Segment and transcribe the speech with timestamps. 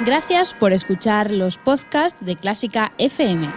[0.00, 3.48] Gracias por escuchar los podcasts de Clásica FM.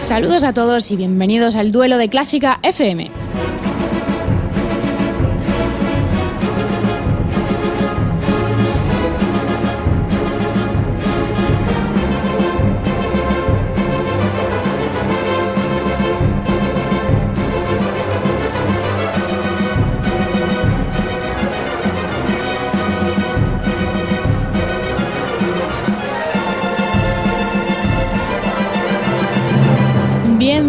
[0.00, 3.21] Saludos a todos y bienvenidos al duelo de Clásica FM.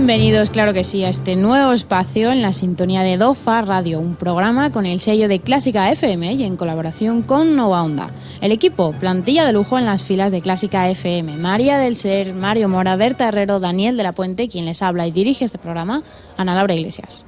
[0.05, 4.15] Bienvenidos, claro que sí, a este nuevo espacio en la sintonía de DOFA Radio, un
[4.15, 8.09] programa con el sello de Clásica FM y en colaboración con Nova Onda.
[8.41, 12.67] El equipo, plantilla de lujo en las filas de Clásica FM, María del Ser, Mario
[12.67, 16.03] Mora, Berta Herrero, Daniel de la Puente, quien les habla y dirige este programa,
[16.35, 17.25] Ana Laura Iglesias.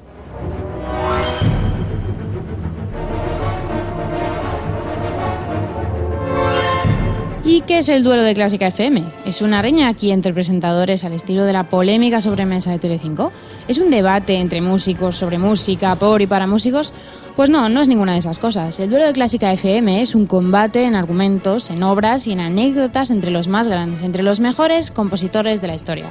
[7.48, 9.04] ¿Y qué es el duelo de Clásica FM?
[9.28, 13.32] ¿Es una reña aquí entre presentadores al estilo de la polémica sobremesa de Telecinco?
[13.68, 16.92] ¿Es un debate entre músicos sobre música, por y para músicos?
[17.36, 18.80] Pues no, no es ninguna de esas cosas.
[18.80, 23.12] El duelo de Clásica FM es un combate en argumentos, en obras y en anécdotas
[23.12, 26.08] entre los más grandes, entre los mejores compositores de la historia.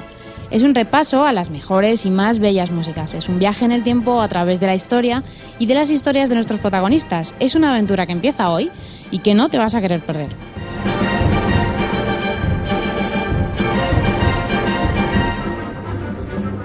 [0.51, 3.13] Es un repaso a las mejores y más bellas músicas.
[3.13, 5.21] Es un viaje en el tiempo a través de la historia
[5.59, 7.35] y de las historias de nuestros protagonistas.
[7.41, 8.71] Es una aventura que empieza hoy
[9.11, 10.29] y que no te vas a querer perder.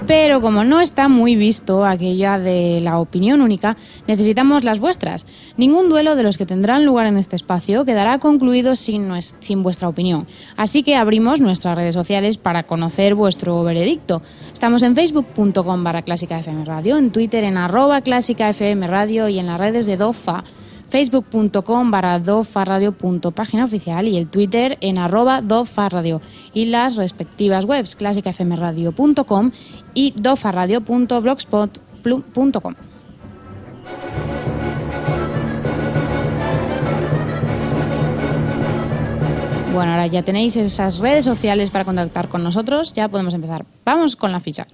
[0.07, 3.77] Pero como no está muy visto aquella de la opinión única,
[4.07, 5.27] necesitamos las vuestras.
[5.57, 9.11] Ningún duelo de los que tendrán lugar en este espacio quedará concluido sin,
[9.57, 10.27] vuestra opinión.
[10.57, 14.23] Así que abrimos nuestras redes sociales para conocer vuestro veredicto.
[14.51, 19.37] Estamos en facebook.com barra clásica FM Radio, en Twitter en arroba clásica FM Radio y
[19.37, 20.43] en las redes de DOFA
[20.91, 26.21] facebook.com barra dofarradio.página oficial y el Twitter en arroba dofarradio
[26.53, 29.51] y las respectivas webs clásicafmradio.com
[29.93, 32.75] y dofarradio.blogspot.com.
[39.73, 43.65] Bueno, ahora ya tenéis esas redes sociales para contactar con nosotros, ya podemos empezar.
[43.85, 44.67] Vamos con la ficha.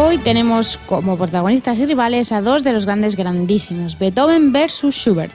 [0.00, 5.32] Hoy tenemos como protagonistas y rivales a dos de los grandes grandísimos, Beethoven versus Schubert.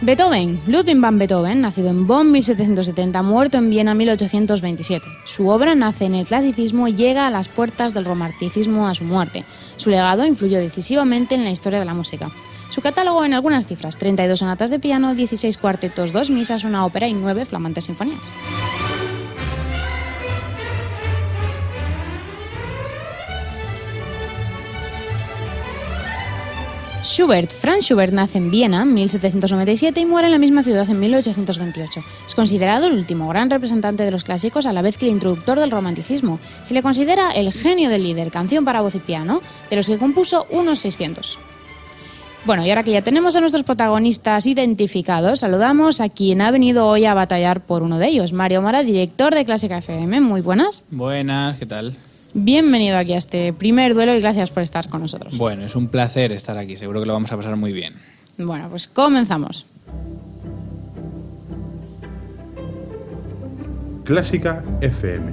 [0.00, 5.04] Beethoven, Ludwig van Beethoven, nacido en Bonn 1770, muerto en Viena 1827.
[5.24, 9.02] Su obra nace en el clasicismo y llega a las puertas del romanticismo a su
[9.02, 9.44] muerte.
[9.76, 12.30] Su legado influyó decisivamente en la historia de la música.
[12.70, 17.06] Su catálogo en algunas cifras, 32 sonatas de piano, 16 cuartetos, 2 misas, una ópera
[17.06, 18.32] y 9 flamantes sinfonías.
[27.04, 30.98] Schubert, Franz Schubert nace en Viena en 1797 y muere en la misma ciudad en
[30.98, 32.00] 1828.
[32.26, 35.60] Es considerado el último gran representante de los clásicos a la vez que el introductor
[35.60, 36.40] del romanticismo.
[36.62, 39.98] Se le considera el genio del líder, canción para voz y piano, de los que
[39.98, 41.38] compuso unos 600.
[42.46, 46.86] Bueno, y ahora que ya tenemos a nuestros protagonistas identificados, saludamos a quien ha venido
[46.86, 50.22] hoy a batallar por uno de ellos, Mario Mora, director de Clásica FM.
[50.22, 50.84] Muy buenas.
[50.90, 51.96] Buenas, ¿qué tal?
[52.36, 55.38] Bienvenido aquí a este primer duelo y gracias por estar con nosotros.
[55.38, 57.94] Bueno, es un placer estar aquí, seguro que lo vamos a pasar muy bien.
[58.36, 59.66] Bueno, pues comenzamos.
[64.02, 65.30] Clásica FM.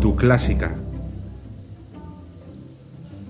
[0.00, 0.74] Tu clásica.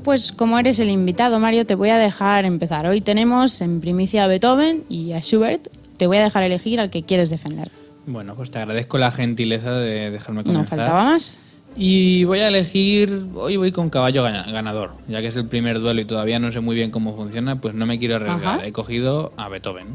[0.04, 2.86] Pues como eres el invitado, Mario, te voy a dejar empezar.
[2.86, 5.66] Hoy tenemos en primicia a Beethoven y a Schubert.
[5.96, 7.72] Te voy a dejar elegir al que quieres defender.
[8.06, 10.78] Bueno, pues te agradezco la gentileza de dejarme comenzar.
[10.78, 11.36] ¿No faltaba más?
[11.76, 16.00] Y voy a elegir, hoy voy con caballo ganador, ya que es el primer duelo
[16.00, 18.64] y todavía no sé muy bien cómo funciona, pues no me quiero arriesgar.
[18.64, 19.86] He cogido a Beethoven.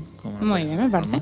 [0.41, 1.21] muy bien, me parece.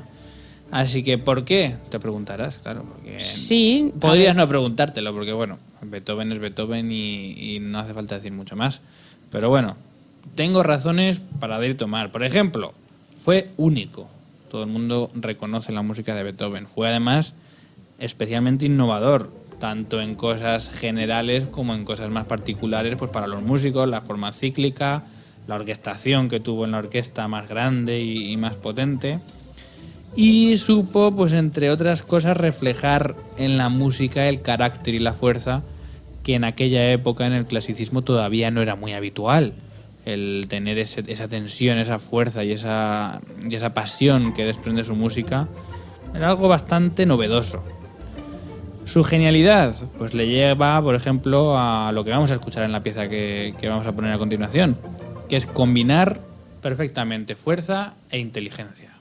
[0.70, 1.76] Así que, ¿por qué?
[1.90, 2.84] Te preguntarás, claro.
[2.84, 3.92] Porque sí.
[4.00, 8.56] Podrías no preguntártelo, porque bueno, Beethoven es Beethoven y, y, no hace falta decir mucho
[8.56, 8.80] más.
[9.30, 9.76] Pero bueno,
[10.34, 12.10] tengo razones para ir tomar.
[12.10, 12.74] Por ejemplo,
[13.24, 14.08] fue único.
[14.50, 16.66] Todo el mundo reconoce la música de Beethoven.
[16.66, 17.32] Fue además
[17.98, 23.88] especialmente innovador tanto en cosas generales como en cosas más particulares, pues para los músicos,
[23.88, 25.04] la forma cíclica,
[25.46, 29.20] la orquestación que tuvo en la orquesta más grande y, más potente.
[30.14, 35.62] Y supo, pues entre otras cosas, reflejar en la música el carácter y la fuerza
[36.22, 39.54] que en aquella época en el clasicismo todavía no era muy habitual
[40.04, 45.48] el tener esa tensión, esa fuerza y esa, y esa pasión que desprende su música,
[46.14, 47.62] era algo bastante novedoso.
[48.88, 52.82] Su genialidad, pues le lleva, por ejemplo, a lo que vamos a escuchar en la
[52.82, 54.78] pieza que, vamos a poner a continuación,
[55.28, 56.20] que es combinar
[56.62, 58.92] perfectamente fuerza e inteligencia.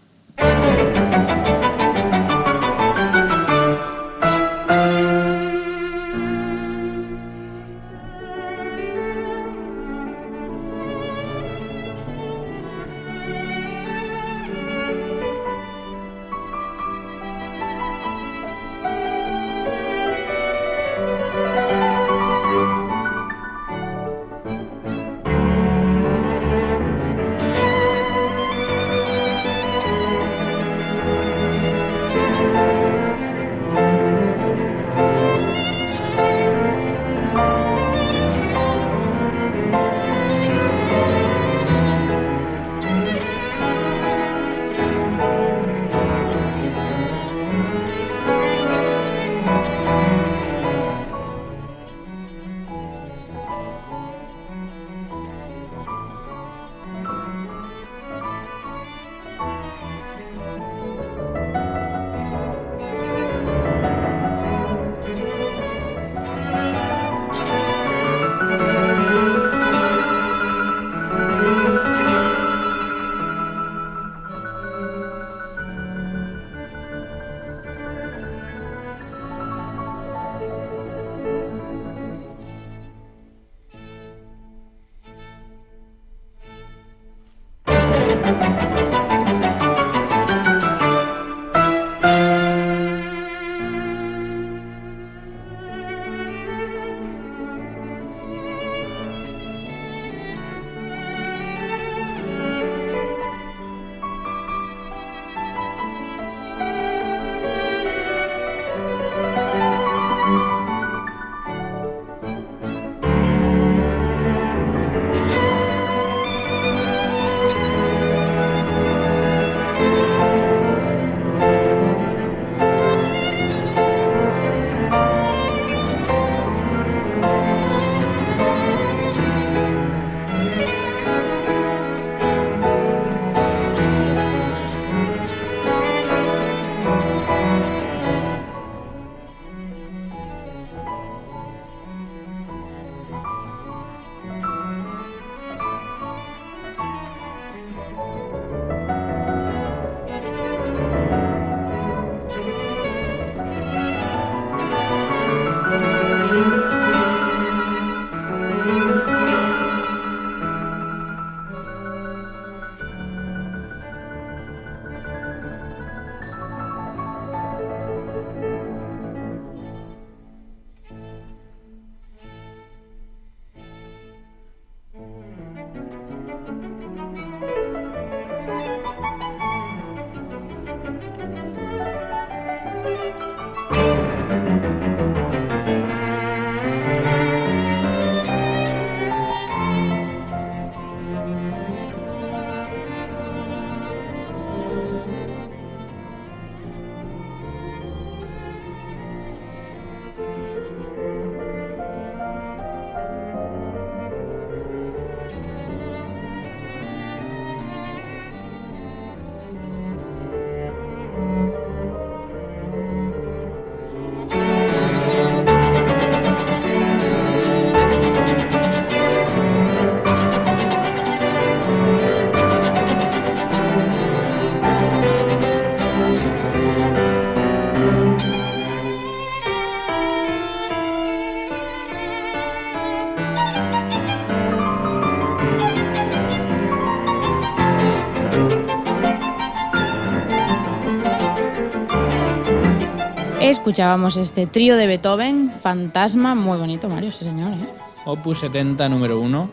[243.48, 247.54] Escuchábamos este trío de Beethoven, Fantasma, muy bonito, Mario, sí señor.
[247.54, 247.68] ¿eh?
[248.04, 249.50] Opus 70 número 1.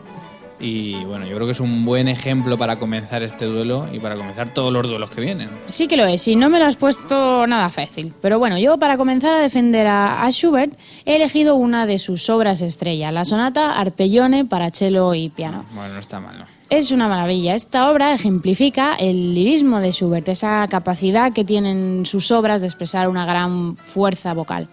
[0.59, 4.17] Y bueno, yo creo que es un buen ejemplo para comenzar este duelo y para
[4.17, 5.49] comenzar todos los duelos que vienen.
[5.65, 8.13] Sí que lo es, y no me lo has puesto nada fácil.
[8.21, 12.29] Pero bueno, yo para comenzar a defender a, a Schubert he elegido una de sus
[12.29, 15.63] obras estrella, la sonata Arpellone para cello y piano.
[15.73, 16.54] Bueno, no está mal, ¿no?
[16.69, 17.53] Es una maravilla.
[17.53, 23.07] Esta obra ejemplifica el lirismo de Schubert, esa capacidad que tienen sus obras de expresar
[23.07, 24.67] una gran fuerza vocal.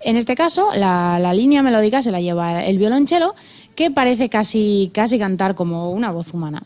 [0.00, 3.34] En este caso, la, la línea melódica se la lleva el violonchelo,
[3.74, 6.62] que parece casi, casi cantar como una voz humana.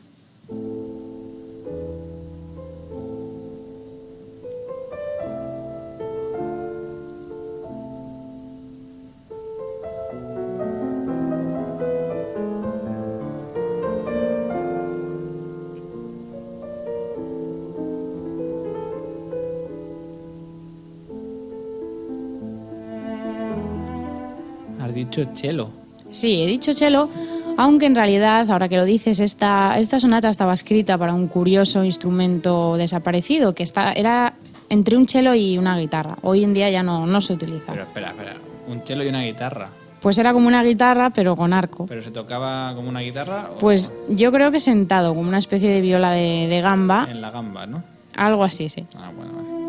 [25.09, 25.71] Dicho chelo.
[26.11, 27.09] Sí, he dicho cello,
[27.57, 31.85] aunque en realidad, ahora que lo dices, esta, esta sonata estaba escrita para un curioso
[31.85, 34.35] instrumento desaparecido, que está, era
[34.69, 36.17] entre un cello y una guitarra.
[36.23, 37.73] Hoy en día ya no, no se utiliza.
[37.73, 38.37] Pero espera, espera.
[38.69, 39.69] Un chelo y una guitarra.
[40.01, 41.87] Pues era como una guitarra, pero con arco.
[41.87, 43.51] ¿Pero se tocaba como una guitarra?
[43.55, 47.21] o Pues yo creo que sentado, como una especie de viola de, de gamba, En
[47.21, 47.83] la gamba, ¿no?
[48.15, 48.87] algo así, sí.
[48.97, 49.68] Ah, bueno, vale.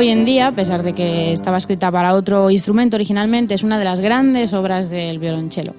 [0.00, 3.78] Hoy en día, a pesar de que estaba escrita para otro instrumento originalmente, es una
[3.78, 5.74] de las grandes obras del violonchelo.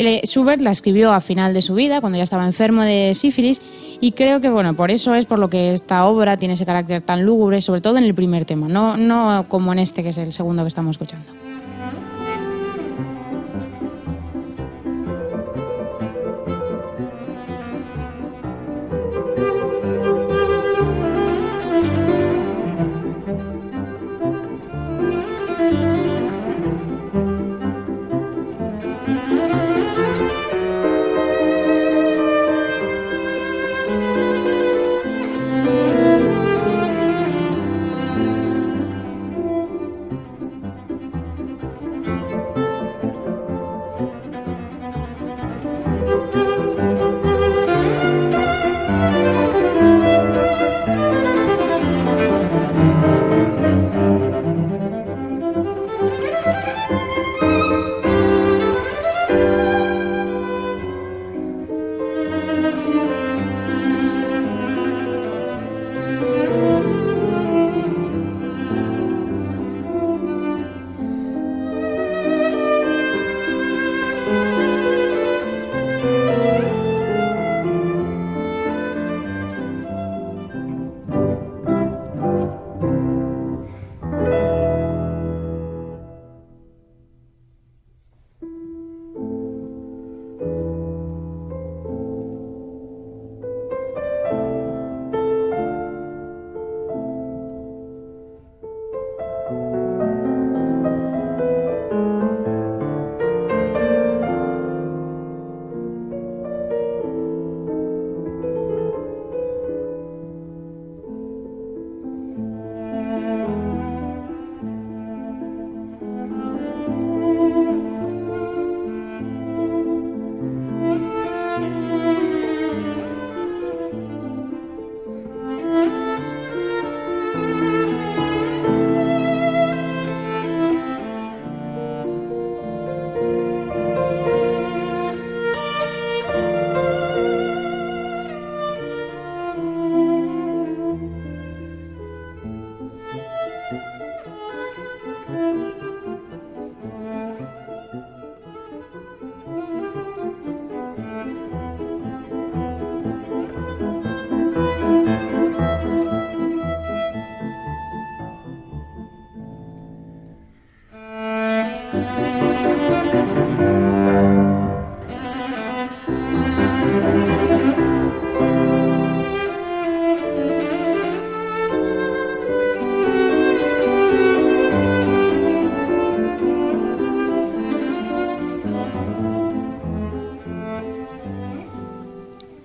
[0.00, 3.60] Eh, Schubert la escribió a final de su vida, cuando ya estaba enfermo de sífilis,
[4.00, 7.02] y creo que bueno, por eso es por lo que esta obra tiene ese carácter
[7.02, 10.18] tan lúgubre, sobre todo en el primer tema, no, no como en este que es
[10.18, 11.47] el segundo que estamos escuchando.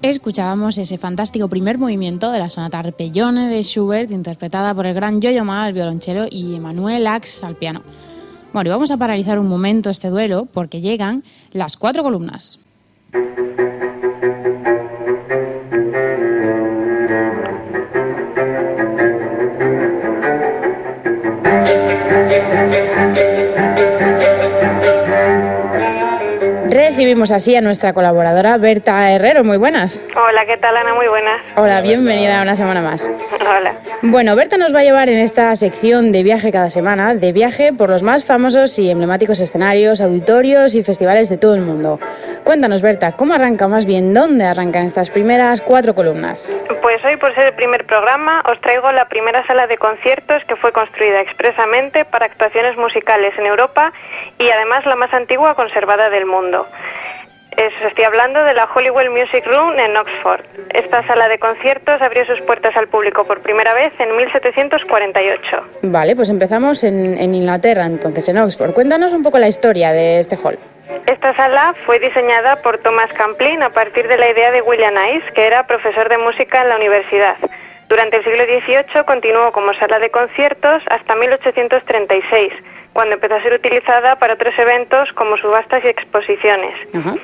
[0.03, 5.21] Escuchábamos ese fantástico primer movimiento de la sonata Arpellone de Schubert, interpretada por el gran
[5.21, 7.83] Yo-Yo Ma al violonchelo y Emanuel Ax al piano.
[8.51, 12.59] Bueno, y vamos a paralizar un momento este duelo porque llegan las cuatro columnas.
[27.23, 29.45] Tenemos así a nuestra colaboradora Berta Herrero.
[29.45, 29.97] Muy buenas.
[30.13, 30.93] Hola, ¿qué tal Ana?
[30.93, 31.41] Muy buenas.
[31.55, 33.09] Hola, bienvenida una semana más.
[33.39, 33.75] Hola.
[34.01, 37.71] Bueno, Berta nos va a llevar en esta sección de viaje cada semana, de viaje
[37.71, 41.97] por los más famosos y emblemáticos escenarios, auditorios y festivales de todo el mundo.
[42.43, 44.13] Cuéntanos, Berta, ¿cómo arranca más bien?
[44.13, 46.45] ¿Dónde arrancan estas primeras cuatro columnas?
[46.81, 50.57] Pues hoy, por ser el primer programa, os traigo la primera sala de conciertos que
[50.57, 53.93] fue construida expresamente para actuaciones musicales en Europa
[54.39, 56.67] y además la más antigua conservada del mundo.
[57.65, 60.41] Es- estoy hablando de la Holywell Music Room en Oxford.
[60.73, 65.63] Esta sala de conciertos abrió sus puertas al público por primera vez en 1748.
[65.83, 68.73] Vale, pues empezamos en, en Inglaterra, entonces, en Oxford.
[68.73, 70.57] Cuéntanos un poco la historia de este hall.
[71.05, 75.31] Esta sala fue diseñada por Thomas Camplin a partir de la idea de William Ice,
[75.33, 77.35] que era profesor de música en la universidad.
[77.87, 82.51] Durante el siglo XVIII continuó como sala de conciertos hasta 1836,
[82.93, 86.75] cuando empezó a ser utilizada para otros eventos como subastas y exposiciones.
[86.93, 87.15] Ajá.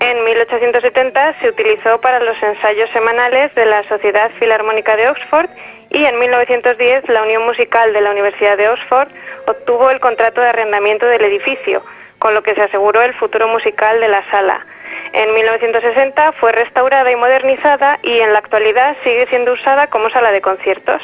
[0.00, 5.50] En 1870 se utilizó para los ensayos semanales de la Sociedad Filarmónica de Oxford
[5.90, 9.08] y en 1910 la Unión Musical de la Universidad de Oxford
[9.46, 11.82] obtuvo el contrato de arrendamiento del edificio,
[12.18, 14.66] con lo que se aseguró el futuro musical de la sala.
[15.12, 20.32] En 1960 fue restaurada y modernizada y en la actualidad sigue siendo usada como sala
[20.32, 21.02] de conciertos.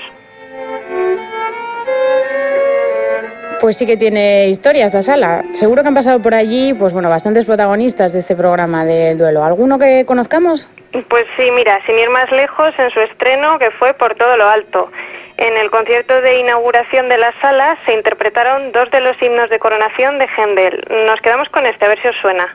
[3.65, 5.43] Pues sí que tiene historia esta sala.
[5.55, 9.43] Seguro que han pasado por allí, pues bueno, bastantes protagonistas de este programa del duelo.
[9.43, 10.69] ¿Alguno que conozcamos?
[11.09, 14.47] Pues sí, mira, sin ir más lejos, en su estreno, que fue por todo lo
[14.47, 14.91] alto.
[15.39, 19.59] En el concierto de inauguración de la sala se interpretaron dos de los himnos de
[19.59, 20.85] coronación de Händel.
[21.07, 22.55] Nos quedamos con este, a ver si os suena.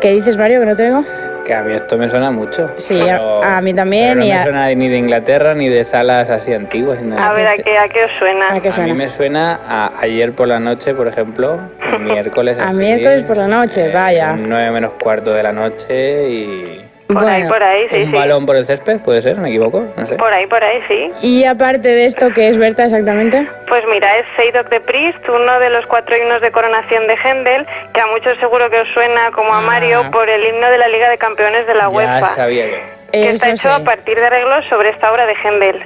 [0.00, 1.04] ¿Qué dices, Mario, que no te oigo?
[1.44, 2.70] Que a mí esto me suena mucho.
[2.78, 5.54] Sí, Pero- a- a mí también pero y no a- me suena ni de Inglaterra
[5.54, 7.00] ni de salas así antiguas.
[7.02, 7.26] ni nada.
[7.30, 8.50] A ver, ¿a qué, a qué os suena?
[8.52, 8.92] ¿A qué A suena?
[8.92, 11.58] mí me suena a ayer por la noche, por ejemplo,
[12.00, 14.34] miércoles A así, miércoles por la noche, vaya.
[14.38, 16.84] Nueve menos cuarto de la noche y...
[17.12, 18.16] Por ahí, Bueno, por ahí, sí, un sí.
[18.16, 20.16] balón por el césped, puede ser, me equivoco, no sé.
[20.16, 21.10] Por ahí, por ahí, sí.
[21.22, 23.46] Y aparte de esto, ¿qué es Berta exactamente?
[23.68, 27.66] Pues mira, es Seidok de Priest, uno de los cuatro himnos de coronación de Händel,
[27.92, 29.62] que a muchos seguro que os suena como a Ah.
[29.62, 32.34] Mario por el himno de la Liga de Campeones de la ya UEFA.
[32.36, 32.76] sabía yo.
[33.12, 33.84] que está Eso hecho a sí.
[33.84, 35.82] partir de arreglos sobre esta obra de Händel.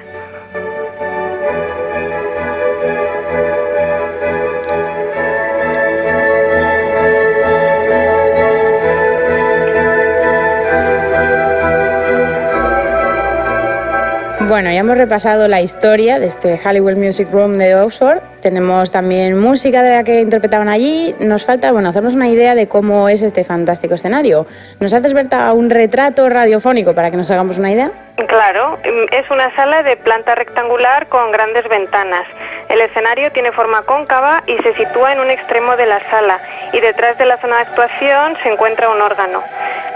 [14.48, 18.18] Bueno, ya hemos repasado la historia de este Hollywood Music Room de Oxford.
[18.42, 21.14] Tenemos también música de la que interpretaban allí.
[21.18, 24.46] Nos falta, bueno, hacernos una idea de cómo es este fantástico escenario.
[24.80, 28.04] ¿Nos haces, Berta, un retrato radiofónico para que nos hagamos una idea?
[28.16, 32.24] Claro, mm, es una sala de planta rectangular con grandes ventanas.
[32.68, 36.38] El escenario tiene forma cóncava y se sitúa en un extremo de la sala
[36.72, 39.42] y detrás de la zona de actuación se encuentra un órgano.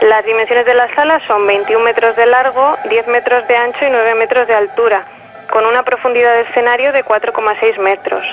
[0.00, 3.90] Las dimensiones de la sala son 21 metros de largo, 10 metros de ancho y
[3.90, 5.04] 9 metros de altura,
[5.48, 8.24] con una profundidad de escenario de 4,6 metros.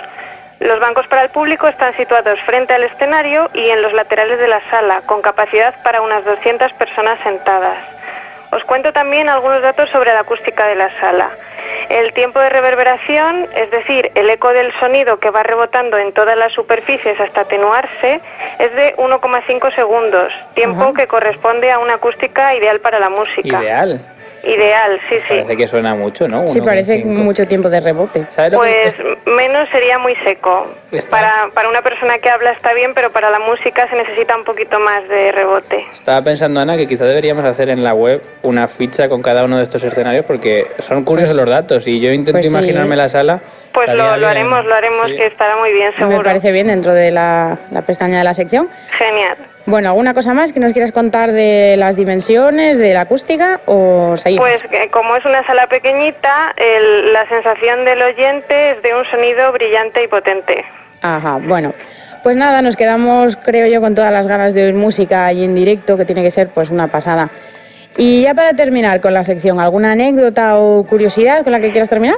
[0.60, 4.48] Los bancos para el público están situados frente al escenario y en los laterales de
[4.48, 7.78] la sala, con capacidad para unas 200 personas sentadas.
[8.52, 11.30] Os cuento también algunos datos sobre la acústica de la sala.
[11.90, 16.38] El tiempo de reverberación, es decir, el eco del sonido que va rebotando en todas
[16.38, 18.22] las superficies hasta atenuarse,
[18.60, 23.62] es de 1,5 segundos, tiempo que corresponde a una acústica ideal para la música.
[23.62, 24.15] Ideal.
[24.46, 25.34] Ideal, sí, sí.
[25.36, 26.48] Parece que suena mucho, ¿no?
[26.48, 28.26] Sí, parece mucho tiempo de rebote.
[28.36, 30.68] ¿Sabes lo que Pues menos sería muy seco.
[30.92, 31.10] Está.
[31.10, 34.44] Para, para una persona que habla está bien, pero para la música se necesita un
[34.44, 35.86] poquito más de rebote.
[35.92, 39.58] Estaba pensando, Ana, que quizá deberíamos hacer en la web una ficha con cada uno
[39.58, 42.98] de estos escenarios porque son curiosos Pues- los datos y yo intento pues imaginarme ¿eh?
[42.98, 43.40] la sala.
[43.76, 45.18] Pues lo, haremos, lo haremos, Sí.
[45.18, 46.18] que estará muy bien, seguro.
[46.18, 48.68] Me parece bien dentro de la, la pestaña de la sección.
[48.98, 49.38] Genial.
[49.68, 54.16] Bueno, ¿alguna cosa más que nos quieras contar de las dimensiones, de la acústica o
[54.18, 54.48] seguimos?
[54.48, 59.04] Pues que como es una sala pequeñita, el- la sensación del oyente es de un
[59.06, 60.64] sonido brillante y potente.
[61.02, 61.74] Ajá, bueno.
[62.24, 65.54] Pues nada, nos quedamos, creo yo, con todas las ganas de oír música y en
[65.54, 67.30] directo, que tiene que ser pues una pasada.
[67.98, 71.90] Y ya para terminar con la sección, ¿alguna anécdota o curiosidad con la que quieras
[71.90, 72.18] terminar?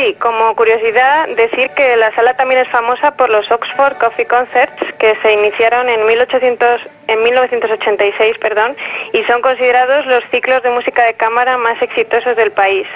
[0.00, 4.94] Sí, como curiosidad, decir que la sala también es famosa por los Oxford Coffee Concerts
[4.98, 8.74] que se iniciaron en, 1800, en 1986 perdón,
[9.12, 12.86] y son considerados los ciclos de música de cámara más exitosos del país.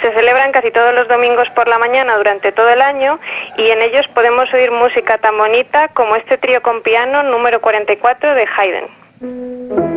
[0.00, 3.18] Se celebran casi todos los domingos por la mañana durante todo el año
[3.56, 8.32] y en ellos podemos oír música tan bonita como este trío con piano número 44
[8.32, 9.93] de Haydn.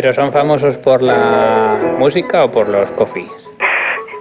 [0.00, 3.26] ¿Pero son famosos por la música o por los coffees?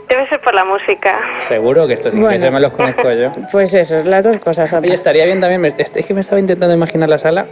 [0.10, 1.20] Debe ser por la música.
[1.50, 2.32] Seguro que estos Bueno.
[2.34, 3.32] ingleses me los conozco yo.
[3.52, 4.74] Pues eso, las dos cosas.
[4.74, 7.46] Oye, estaría bien también, me- es que me estaba intentando imaginar la sala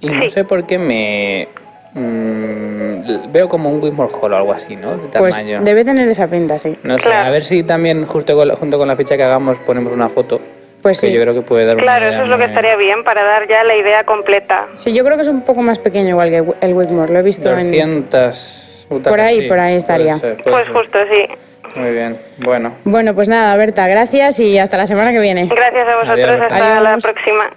[0.00, 1.48] y no sé por qué me...
[1.94, 4.92] mm, veo como un Wimore Hall o algo así, ¿no?
[4.98, 5.62] De Pues tamaño.
[5.64, 6.78] debe tener esa pinta, sí.
[6.84, 9.92] No sé, a ver si también justo con junto con la ficha que hagamos ponemos
[9.92, 10.40] una foto.
[10.82, 11.12] Pues que sí.
[11.12, 13.22] yo creo que puede dar una Claro, idea eso es lo que estaría bien para
[13.22, 14.66] dar ya la idea completa.
[14.74, 17.12] Sí, yo creo que es un poco más pequeño igual que el Wigmore.
[17.12, 17.70] Lo he visto en...
[17.70, 20.18] 200 butacas, Por ahí, sí, por ahí puede estaría.
[20.18, 20.74] ser, puede Pues ser.
[20.74, 21.26] justo, sí.
[21.80, 22.74] Muy bien, bueno.
[22.84, 25.46] Bueno, pues nada, Berta, gracias y hasta la semana que viene.
[25.46, 26.28] Gracias a vosotros.
[26.28, 26.40] Adiós.
[26.50, 27.04] Hasta la Adiós.
[27.04, 27.50] próxima.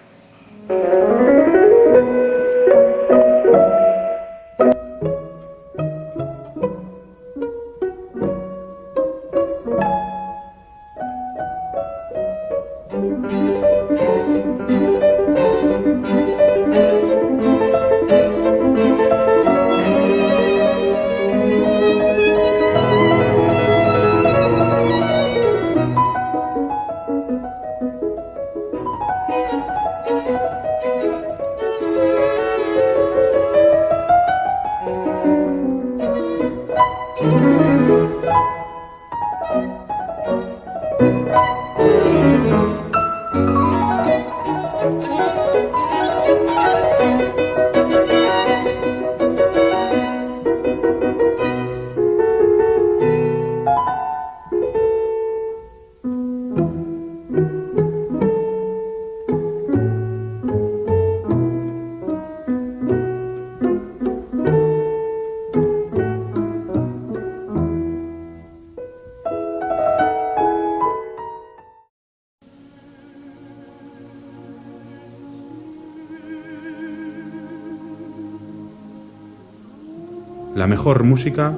[80.65, 81.55] La mejor música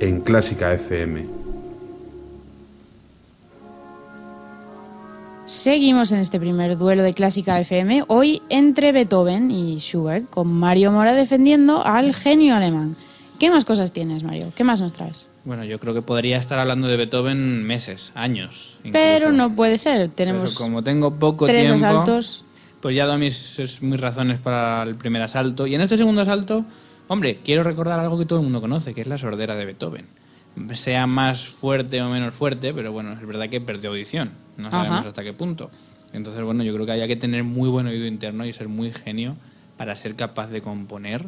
[0.00, 1.26] en Clásica FM.
[5.44, 10.90] Seguimos en este primer duelo de Clásica FM, hoy entre Beethoven y Schubert, con Mario
[10.90, 12.96] Mora defendiendo al genio alemán.
[13.38, 14.50] ¿Qué más cosas tienes, Mario?
[14.56, 15.28] ¿Qué más nos traes?
[15.44, 18.72] Bueno, yo creo que podría estar hablando de Beethoven meses, años.
[18.78, 18.92] incluso.
[18.94, 22.42] Pero no puede ser, Pero tenemos como tengo poco tres tiempo, asaltos.
[22.80, 25.66] pues ya he dado mis, mis razones para el primer asalto.
[25.66, 26.64] Y en este segundo asalto,
[27.08, 30.06] hombre, quiero recordar algo que todo el mundo conoce, que es la sordera de Beethoven.
[30.74, 34.30] Sea más fuerte o menos fuerte, pero bueno, es verdad que perdió audición.
[34.56, 34.84] No Ajá.
[34.84, 35.70] sabemos hasta qué punto.
[36.12, 38.90] Entonces, bueno, yo creo que haya que tener muy buen oído interno y ser muy
[38.90, 39.36] genio
[39.76, 41.26] para ser capaz de componer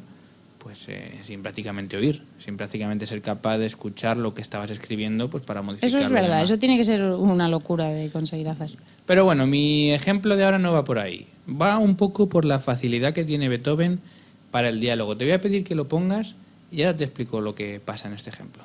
[0.59, 5.31] pues eh, sin prácticamente oír, sin prácticamente ser capaz de escuchar lo que estabas escribiendo
[5.31, 6.07] pues para Eso modificarlo.
[6.07, 6.51] es verdad, demás.
[6.51, 8.71] eso tiene que ser una locura de conseguir hacer.
[9.07, 11.29] Pero bueno, mi ejemplo de ahora no va por ahí.
[11.49, 14.01] Va un poco por la facilidad que tiene Beethoven
[14.51, 15.17] para el diálogo.
[15.17, 16.35] Te voy a pedir que lo pongas
[16.71, 18.65] y ahora te explico lo que pasa en este ejemplo.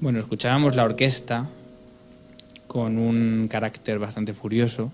[0.00, 1.48] Bueno, escuchábamos la orquesta
[2.66, 4.90] con un carácter bastante furioso,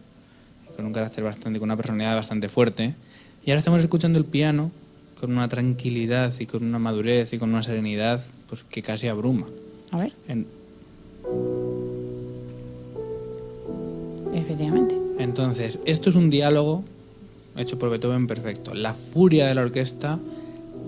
[0.79, 2.95] con un carácter bastante, con una personalidad bastante fuerte.
[3.45, 4.71] Y ahora estamos escuchando el piano
[5.19, 9.49] con una tranquilidad y con una madurez y con una serenidad pues que casi abruma.
[9.91, 10.47] A ver, En-
[14.33, 14.97] efectivamente.
[15.19, 16.85] Entonces, esto es un diálogo
[17.57, 18.73] hecho por Beethoven perfecto.
[18.73, 20.21] La furia de la orquesta,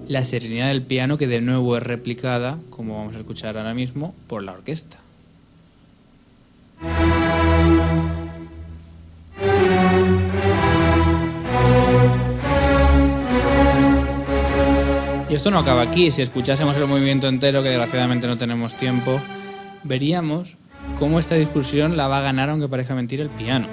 [0.07, 4.15] la serenidad del piano, que de nuevo es replicada, como vamos a escuchar ahora mismo,
[4.29, 4.99] por la orquesta.
[15.31, 16.11] Y esto no acaba aquí.
[16.11, 19.21] Si escuchásemos el movimiento entero, que desgraciadamente no tenemos tiempo,
[19.85, 20.57] veríamos
[20.99, 23.69] cómo esta discusión la va a ganar, aunque parezca mentira, el piano.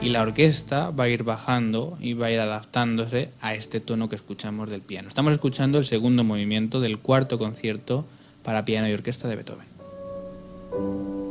[0.00, 4.08] Y la orquesta va a ir bajando y va a ir adaptándose a este tono
[4.08, 5.08] que escuchamos del piano.
[5.08, 8.06] Estamos escuchando el segundo movimiento del cuarto concierto
[8.42, 11.23] para piano y orquesta de Beethoven.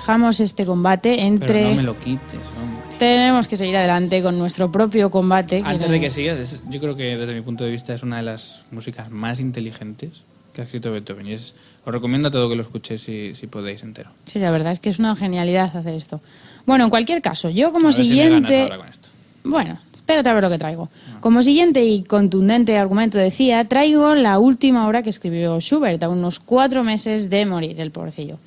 [0.00, 1.46] Dejamos este combate entre...
[1.52, 2.80] Pero no me lo quites, hombre.
[2.98, 5.62] Tenemos que seguir adelante con nuestro propio combate.
[5.64, 8.02] Antes no- de que sigas, es- yo creo que desde mi punto de vista es
[8.02, 10.10] una de las músicas más inteligentes
[10.54, 11.26] que ha escrito Beethoven.
[11.28, 14.10] Y es, os recomiendo a todo que lo escuchéis si, si podéis entero.
[14.24, 16.20] Sí, la verdad es que es una genialidad hacer esto.
[16.66, 18.62] Bueno, en cualquier caso, yo como A ver si me ganas siguiente...
[18.62, 19.08] ahora con esto.
[19.44, 20.88] Bueno, espérate a ver lo que traigo.
[21.20, 26.38] Como siguiente y contundente argumento decía, traigo la última obra que escribió Schubert, a unos
[26.40, 28.38] cuatro meses de morir, el pobrecillo.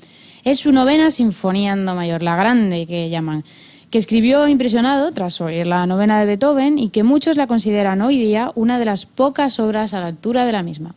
[0.44, 3.46] Es su novena sinfonía en do mayor, la grande que llaman,
[3.90, 8.20] que escribió impresionado tras oír la novena de Beethoven y que muchos la consideran hoy
[8.20, 10.96] día una de las pocas obras a la altura de la misma.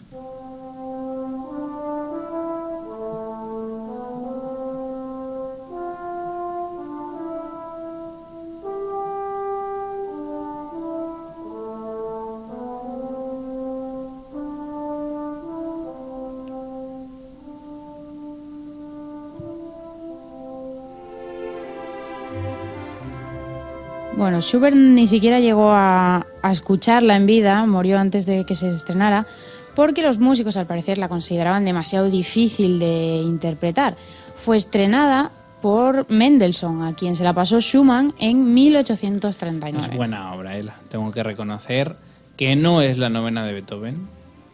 [24.17, 28.71] Bueno, Schubert ni siquiera llegó a, a escucharla en vida, murió antes de que se
[28.71, 29.27] estrenara,
[29.75, 33.97] porque los músicos al parecer la consideraban demasiado difícil de interpretar.
[34.37, 39.89] Fue estrenada por Mendelssohn, a quien se la pasó Schumann en 1839.
[39.91, 40.77] Es buena obra, Ela.
[40.91, 41.97] Tengo que reconocer
[42.39, 44.09] que no es la novena de Beethoven.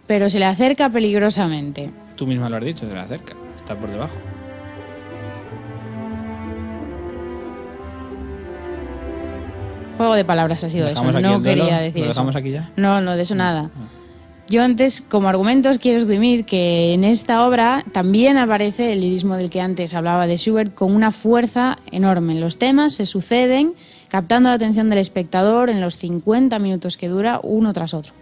[0.08, 1.90] Pero se le acerca peligrosamente.
[2.16, 3.34] Tú misma lo has dicho, se la acerca.
[3.56, 4.16] Está por debajo.
[10.02, 10.94] Juego de palabras ha sido eso.
[10.94, 11.62] ¿Dejamos aquí No duelo?
[11.62, 12.08] quería ¿Lo decir eso.
[12.08, 12.70] dejamos aquí ya?
[12.76, 13.70] No, no, de eso nada.
[14.48, 19.48] Yo antes, como argumentos, quiero esgrimir que en esta obra también aparece el lirismo del
[19.48, 22.34] que antes hablaba de Schubert con una fuerza enorme.
[22.34, 23.74] Los temas se suceden,
[24.08, 28.12] captando la atención del espectador en los 50 minutos que dura uno tras otro.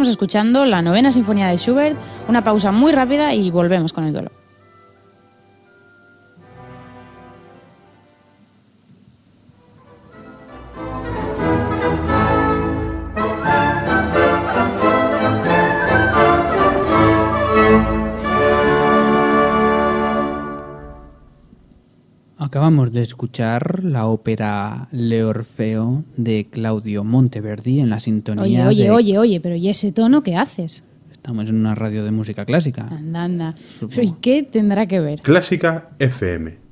[0.00, 1.94] Estamos escuchando la novena sinfonía de Schubert,
[2.26, 4.39] una pausa muy rápida y volvemos con el duelo.
[22.70, 28.84] Acabamos de escuchar la ópera Le Orfeo de Claudio Monteverdi en la sintonía Oye, oye,
[28.84, 30.84] de- oye, oye, pero ¿y ese tono qué haces?
[31.10, 32.86] Estamos en una radio de música clásica.
[32.88, 33.54] Anda, anda.
[34.00, 35.20] ¿Y qué tendrá que ver?
[35.20, 36.69] Clásica FM.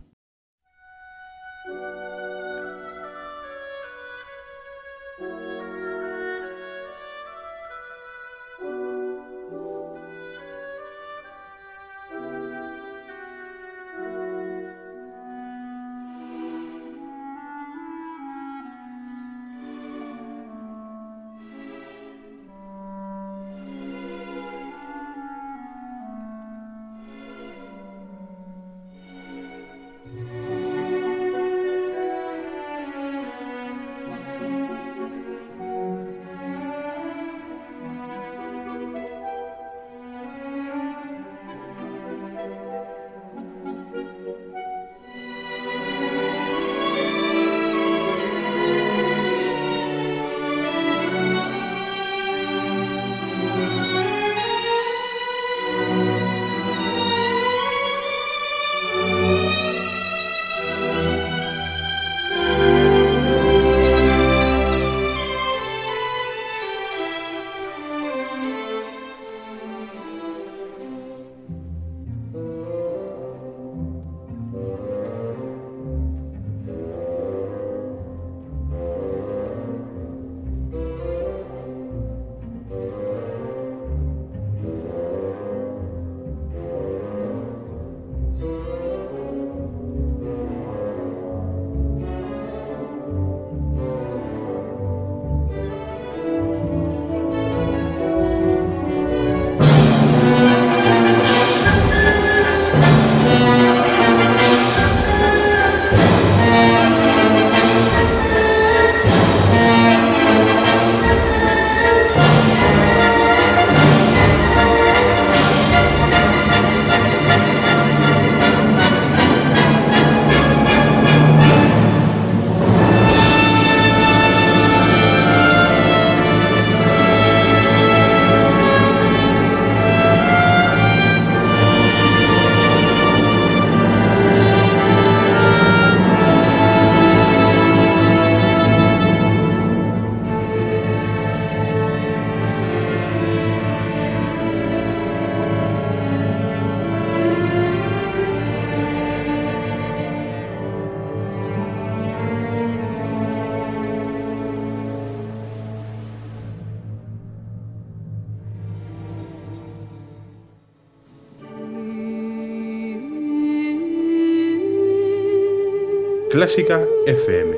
[166.49, 167.57] Clásica FM.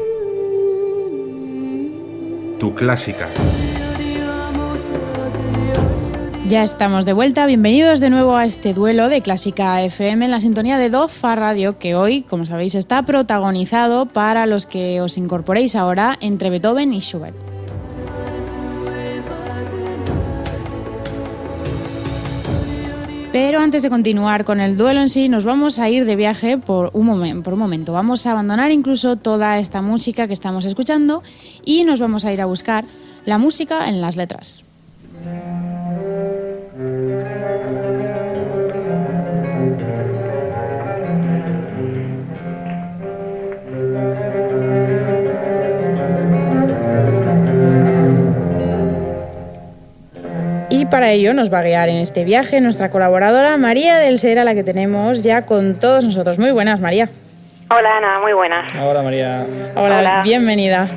[2.58, 3.28] Tu clásica.
[6.48, 10.40] Ya estamos de vuelta, bienvenidos de nuevo a este duelo de Clásica FM en la
[10.40, 15.76] sintonía de Dofa Radio, que hoy, como sabéis, está protagonizado para los que os incorporéis
[15.76, 17.49] ahora entre Beethoven y Schubert.
[23.32, 26.58] Pero antes de continuar con el duelo en sí, nos vamos a ir de viaje
[26.58, 27.92] por un, momento.
[27.92, 31.22] Vamos a abandonar incluso toda esta música que estamos escuchando
[31.64, 32.86] y nos vamos a ir a buscar
[33.26, 34.64] la música en las letras.
[50.90, 54.44] Para ello nos va a guiar en este viaje nuestra colaboradora María del Ser, a
[54.44, 56.38] la que tenemos ya con todos nosotros.
[56.38, 57.08] Muy buenas, María.
[57.70, 58.70] Hola Ana, muy buenas.
[58.82, 59.46] Hola María.
[59.76, 60.20] Hola, Hola.
[60.24, 60.88] bienvenida.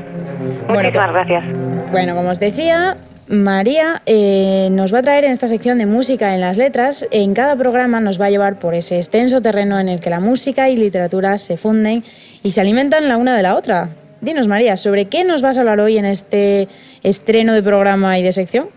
[0.67, 1.43] Muchísimas co- gracias.
[1.91, 6.33] Bueno, como os decía, María eh, nos va a traer en esta sección de música
[6.33, 7.07] en las letras.
[7.11, 10.19] En cada programa nos va a llevar por ese extenso terreno en el que la
[10.19, 12.03] música y literatura se funden
[12.41, 13.89] y se alimentan la una de la otra.
[14.21, 16.67] Dinos, María, ¿sobre qué nos vas a hablar hoy en este
[17.03, 18.69] estreno de programa y de sección?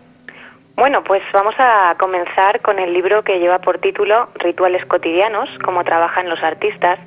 [0.77, 5.83] Bueno, pues vamos a comenzar con el libro que lleva por título Rituales cotidianos, cómo
[5.83, 6.99] trabajan los artistas,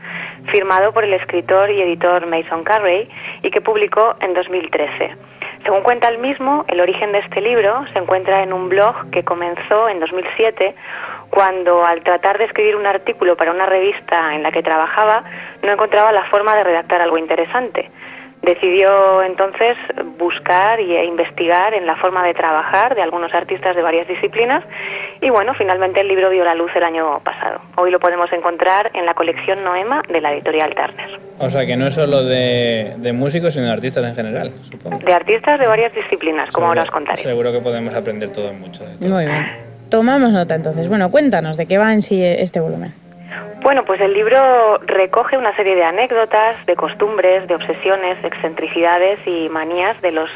[0.47, 3.09] firmado por el escritor y editor Mason Carey
[3.43, 5.15] y que publicó en 2013.
[5.63, 9.23] Según cuenta el mismo, el origen de este libro se encuentra en un blog que
[9.23, 10.75] comenzó en 2007
[11.31, 15.23] cuando al tratar de escribir un artículo para una revista en la que trabajaba
[15.63, 17.89] no encontraba la forma de redactar algo interesante.
[18.43, 19.77] Decidió entonces
[20.19, 24.65] buscar e investigar en la forma de trabajar de algunos artistas de varias disciplinas
[25.21, 27.61] y bueno, finalmente el libro vio la luz el año pasado.
[27.77, 31.21] Hoy lo podemos encontrar en la colección Noema de la editorial Turner.
[31.39, 34.99] O sea que no es solo de, de músicos, sino de artistas en general, supongo.
[35.01, 37.23] De artistas de varias disciplinas, como ahora os Seguro- contaré.
[37.23, 39.09] Seguro que podemos aprender todo mucho de todo.
[39.11, 39.47] Muy bien.
[39.91, 40.89] Tomamos nota entonces.
[40.89, 42.95] Bueno, cuéntanos de qué va en sí este volumen.
[43.63, 49.49] Bueno, pues el libro recoge una serie de anécdotas, de costumbres, de obsesiones, excentricidades y
[49.49, 50.31] manías de los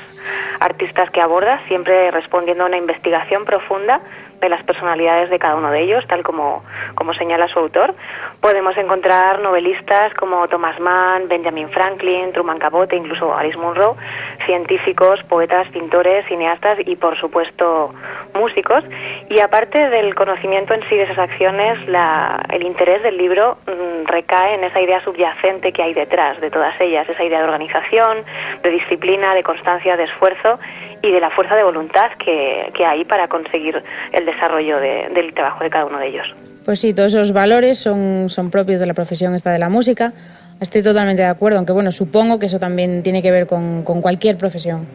[0.60, 4.00] artistas que aborda, siempre respondiendo a una investigación profunda
[4.40, 6.62] de las personalidades de cada uno de ellos, tal como,
[6.94, 7.94] como señala su autor.
[8.40, 13.96] Podemos encontrar novelistas como Thomas Mann, Benjamin Franklin, Truman Capote, incluso Alice Munro,
[14.44, 17.92] científicos, poetas, pintores, cineastas y, por supuesto,
[18.34, 18.84] músicos.
[19.28, 24.06] Y aparte del conocimiento en sí de esas acciones, la- el interés del libro mm,
[24.06, 28.24] recae en esa idea subyacente que hay detrás de todas ellas, esa idea de organización,
[28.62, 30.58] de disciplina, de constancia, de esfuerzo
[31.02, 33.82] y de la fuerza de voluntad que, que hay para conseguir
[34.24, 36.34] el desarrollo de- del trabajo de cada uno de ellos.
[36.64, 40.12] Pues sí, todos esos valores son, son propios de la profesión esta de la música.
[40.60, 44.00] Estoy totalmente de acuerdo, aunque bueno, supongo que eso también tiene que ver con, con
[44.00, 44.86] cualquier profesión.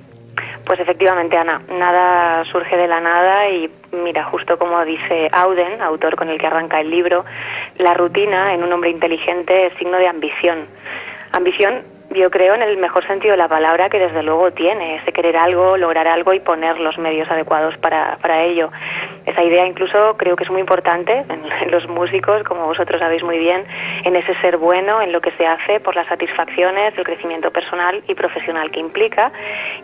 [0.66, 6.16] Pues efectivamente, Ana, nada surge de la nada y mira, justo como dice Auden, autor
[6.16, 7.26] con el que arranca el libro,
[7.78, 10.66] la rutina en un hombre inteligente es signo de ambición.
[11.34, 15.12] Ambición, yo creo, en el mejor sentido de la palabra que desde luego tiene, ese
[15.12, 18.72] querer algo, lograr algo y poner los medios adecuados para, para ello.
[19.26, 23.38] Esa idea incluso creo que es muy importante en, los músicos, como vosotros sabéis muy
[23.38, 23.66] bien,
[24.04, 28.04] en ese ser bueno, en lo que se hace por las satisfacciones, el crecimiento personal
[28.08, 29.32] y profesional que implica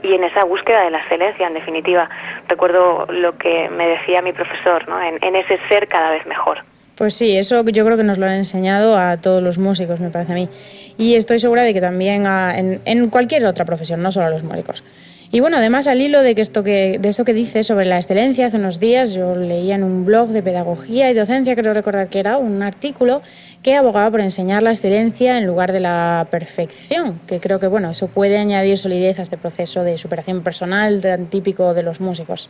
[0.01, 2.09] y en esa búsqueda de la excelencia, en definitiva.
[2.47, 5.01] Recuerdo lo que me decía mi profesor, ¿no?
[5.01, 6.59] en, en ese ser cada vez mejor.
[6.95, 10.09] Pues sí, eso yo creo que nos lo han enseñado a todos los músicos, me
[10.09, 10.49] parece a mí.
[10.97, 14.83] Y estoy segura de que también en cualquier otra profesión, no solo a los músicos.
[15.31, 17.97] Y bueno, además al hilo de, que esto que, de esto que dice sobre la
[17.97, 22.07] excelencia, hace unos días yo leía en un blog de pedagogía y docencia, creo recordar
[22.07, 23.21] que era, un artículo
[23.61, 27.89] que abogaba por enseñar la excelencia en lugar de la perfección, que creo que bueno,
[27.89, 32.49] eso puede añadir solidez a este proceso de superación personal tan típico de los músicos.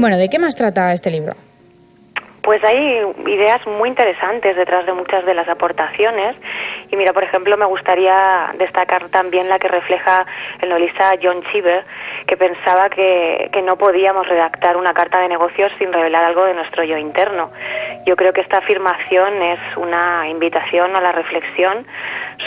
[0.00, 1.34] Bueno, ¿de qué más trata este libro?
[2.40, 6.36] Pues hay ideas muy interesantes detrás de muchas de las aportaciones.
[6.90, 10.24] Y mira, por ejemplo, me gustaría destacar también la que refleja
[10.62, 11.84] el novelista John Cheever,
[12.26, 16.54] que pensaba que, que no podíamos redactar una carta de negocios sin revelar algo de
[16.54, 17.50] nuestro yo interno.
[18.06, 21.86] Yo creo que esta afirmación es una invitación a la reflexión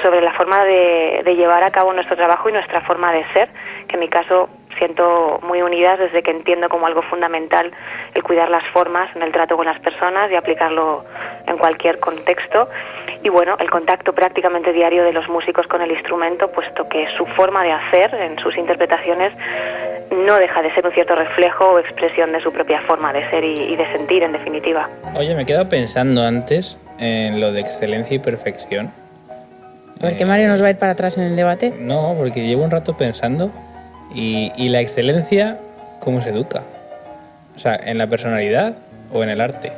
[0.02, 3.48] sobre la forma de, de llevar a cabo nuestro trabajo y nuestra forma de ser,
[3.88, 4.50] que en mi caso
[4.84, 7.72] siento muy unidas desde que entiendo como algo fundamental
[8.14, 11.06] el cuidar las formas en el trato con las personas y aplicarlo
[11.48, 12.68] en cualquier contexto.
[13.24, 17.26] Y bueno, el contacto prácticamente diario de los músicos con el instrumento, puesto que su
[17.28, 19.32] forma de hacer en sus interpretaciones
[20.12, 23.44] no deja de ser un cierto reflejo o expresión de su propia forma de ser
[23.46, 24.90] y, de sentir, en definitiva.
[25.16, 28.92] Oye, me he quedado pensando antes en lo de excelencia y perfección.
[30.02, 31.74] A ver, que Mario nos va a ir para atrás en el debate.
[31.80, 33.50] No, porque llevo un rato pensando
[34.14, 35.58] y, y la excelencia,
[36.00, 36.64] ¿cómo se educa?
[37.56, 38.74] O sea, ¿en la personalidad
[39.12, 39.72] o en el arte?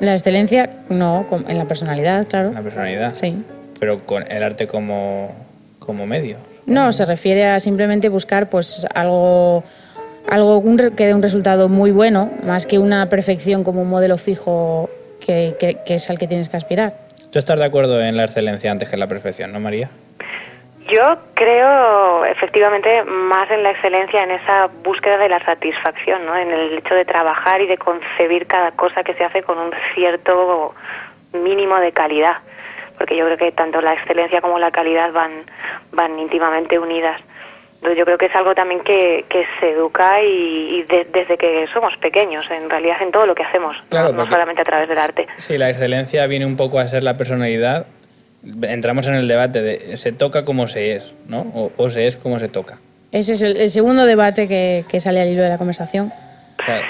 [0.00, 2.48] La excelencia, no, en la personalidad, claro.
[2.48, 3.14] En la personalidad.
[3.14, 3.44] Sí.
[3.78, 5.34] Pero con el arte como,
[5.78, 6.36] como medio.
[6.66, 9.64] No, se refiere a simplemente buscar pues algo
[10.28, 10.62] algo
[10.96, 14.88] que dé un resultado muy bueno, más que una perfección como un modelo fijo
[15.18, 16.94] que, que, es al que tienes que aspirar.
[17.30, 19.90] ¿Tú estás de acuerdo en la excelencia antes que en la perfección, no, María?
[20.90, 26.36] Yo creo efectivamente más en la excelencia, en esa búsqueda de la satisfacción, ¿no?
[26.36, 29.70] en el hecho de trabajar y de concebir cada cosa que se hace con un
[29.94, 30.74] cierto
[31.32, 32.38] mínimo de calidad
[33.00, 35.46] porque yo creo que tanto la excelencia como la calidad van,
[35.90, 37.18] van íntimamente unidas.
[37.76, 41.96] Entonces yo creo que es algo también que, que se educa y, desde que somos
[41.96, 45.26] pequeños, en realidad en todo lo que hacemos, no, solamente a través del arte.
[45.38, 47.86] Sí, la excelencia viene un poco a ser la personalidad.
[48.62, 51.70] Entramos en el debate de se toca como se es, ¿no?
[51.76, 52.78] O, se es como se toca.
[53.12, 56.12] Ese es el, segundo debate que, que sale al hilo de la conversación.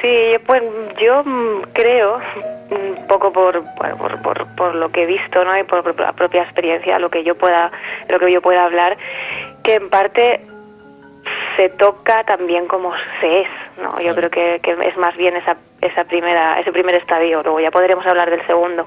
[0.03, 0.63] Sí, pues
[1.01, 2.19] yo mm, creo,
[2.71, 5.57] un poco por, por, por, por, lo que he visto ¿no?
[5.59, 7.71] y por, la propia experiencia, lo que yo pueda,
[8.09, 8.97] lo que yo pueda hablar,
[9.63, 10.41] que en parte
[11.57, 13.49] se toca también como se es,
[13.81, 14.01] ¿no?
[14.01, 17.71] Yo creo que, que, es más bien esa, esa primera, ese primer estadio, luego ya
[17.71, 18.87] podremos hablar del segundo.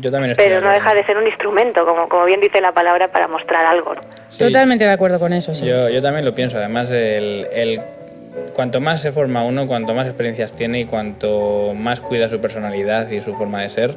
[0.00, 3.08] Yo también Pero no deja de ser un instrumento, como, como bien dice la palabra,
[3.08, 3.94] para mostrar algo.
[4.38, 5.66] Totalmente de acuerdo con eso, sí.
[5.66, 7.80] Yo, yo también lo pienso, además el, el
[8.54, 13.10] cuanto más se forma uno, cuanto más experiencias tiene y cuanto más cuida su personalidad
[13.10, 13.94] y su forma de ser,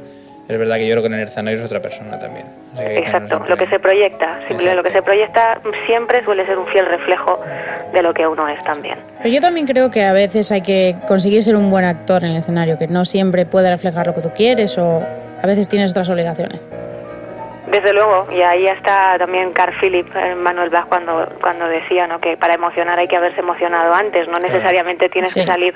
[0.47, 2.45] es verdad que yo creo que en el escenario es otra persona también.
[2.77, 6.85] Exacto, lo que se proyecta, simplemente lo que se proyecta siempre suele ser un fiel
[6.85, 7.39] reflejo
[7.93, 8.97] de lo que uno es también.
[9.19, 12.31] Pero yo también creo que a veces hay que conseguir ser un buen actor en
[12.31, 15.01] el escenario, que no siempre puede reflejar lo que tú quieres o
[15.41, 16.59] a veces tienes otras obligaciones.
[17.67, 22.19] Desde luego, y ahí está también Carl Philip, eh, Manuel Bach, cuando, cuando decía ¿no?
[22.19, 25.73] que para emocionar hay que haberse emocionado antes, no necesariamente tienes que salir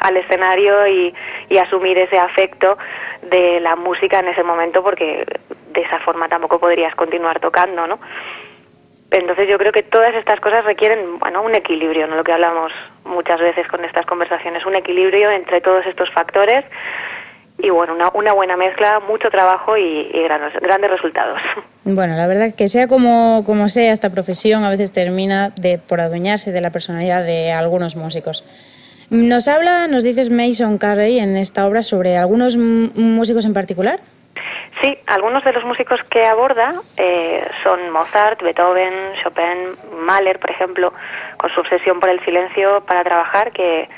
[0.00, 1.14] al escenario y,
[1.48, 2.76] y asumir ese afecto
[3.22, 5.24] de la música en ese momento, porque
[5.72, 8.00] de esa forma tampoco podrías continuar tocando, ¿no?
[9.10, 12.16] Entonces yo creo que todas estas cosas requieren, bueno, un equilibrio, ¿no?
[12.16, 12.72] Lo que hablamos
[13.04, 16.64] muchas veces con estas conversaciones, un equilibrio entre todos estos factores
[17.58, 21.40] y bueno, una, una buena mezcla, mucho trabajo y, grandes, grandes resultados.
[21.90, 26.02] Bueno, la verdad que sea como, como sea, esta profesión a veces termina de, por
[26.02, 28.44] adueñarse de la personalidad de algunos músicos.
[29.08, 34.00] Nos habla, nos dices Mason Carey en esta obra sobre algunos músicos en particular.
[34.82, 38.92] Sí, algunos de los músicos que aborda eh, son Mozart, Beethoven,
[39.22, 40.92] Chopin, Mahler, por ejemplo,
[41.38, 43.88] con su obsesión por el silencio para trabajar, que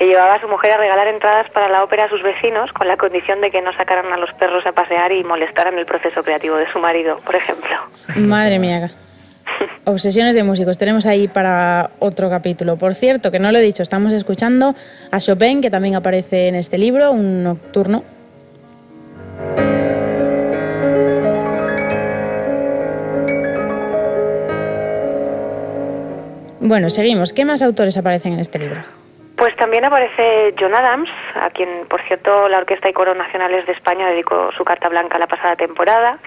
[0.00, 2.88] que llevaba a su mujer a regalar entradas para la ópera a sus vecinos con
[2.88, 6.22] la condición de que no sacaran a los perros a pasear y molestaran el proceso
[6.22, 7.68] creativo de su marido, por ejemplo.
[8.16, 8.90] Madre mía.
[9.84, 12.78] Obsesiones de músicos, tenemos ahí para otro capítulo.
[12.78, 14.74] Por cierto, que no lo he dicho, estamos escuchando
[15.12, 18.02] a Chopin, que también aparece en este libro, un nocturno.
[26.58, 27.34] Bueno, seguimos.
[27.34, 28.99] ¿Qué más autores aparecen en este libro?
[29.40, 33.72] Pues también aparece John Adams, a quien, por cierto, la Orquesta y Coro Nacionales de
[33.72, 36.18] España dedicó su carta blanca la pasada temporada.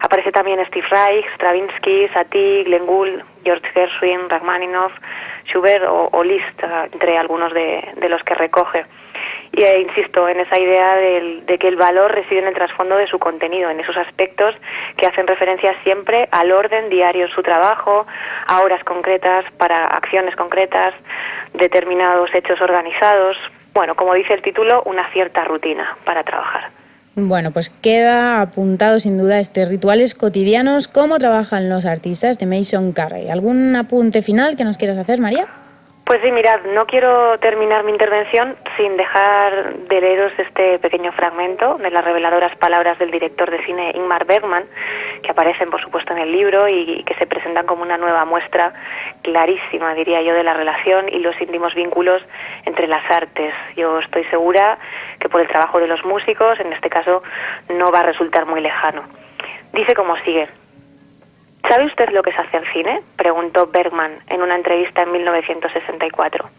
[0.00, 4.92] Aparece también Steve Reich, Stravinsky, Satie, Glenn Gould, George Gershwin, Rachmaninoff,
[5.46, 8.84] Schubert o, Liszt, entre algunos de los que recoge.
[9.54, 13.06] Y eh, insisto en esa idea de que el valor reside en el trasfondo de
[13.06, 14.54] su contenido, en esos aspectos
[14.96, 18.06] que hacen referencia siempre al orden diario su trabajo,
[18.46, 20.94] a horas concretas, para acciones concretas,
[21.52, 23.36] determinados hechos organizados.
[23.74, 26.70] Bueno, como dice el título, una cierta rutina para trabajar.
[27.14, 32.92] Bueno, pues queda apuntado sin duda este rituales cotidianos, cómo trabajan los artistas de Mason
[32.92, 33.28] Carey.
[33.28, 35.46] ¿Algún apunte final que nos quieras hacer, María?
[36.12, 41.78] Pues sí, mirad, no quiero terminar mi intervención sin dejar de leeros este pequeño fragmento
[41.78, 44.66] de las reveladoras palabras del director de cine Ingmar Bergman,
[45.22, 48.74] que aparecen, por supuesto, en el libro y que se presentan como una nueva muestra
[49.22, 52.20] clarísima, diría yo, de la relación y los íntimos vínculos
[52.66, 53.54] entre las artes.
[53.76, 54.76] Yo estoy segura
[55.18, 57.22] que por el trabajo de los músicos, en este caso,
[57.70, 59.04] no va a resultar muy lejano.
[59.72, 60.46] Dice como sigue.
[61.68, 63.02] ¿Sabe usted lo que se hace en cine?
[63.16, 66.50] preguntó Bergman en una entrevista en 1964.